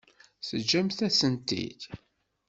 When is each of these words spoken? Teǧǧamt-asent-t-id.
Teǧǧamt-asent-t-id. 0.47 1.81